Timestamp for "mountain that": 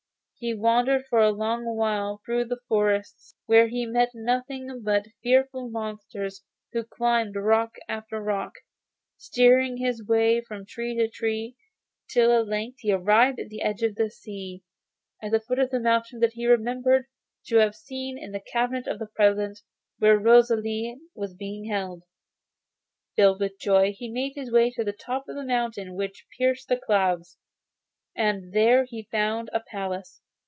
15.79-16.33